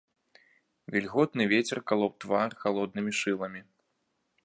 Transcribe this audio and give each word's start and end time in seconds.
Вільготны 0.95 1.47
вецер 1.53 1.83
калоў 1.91 2.11
твар 2.25 2.51
халоднымі 2.65 3.11
шыламі. 3.23 3.61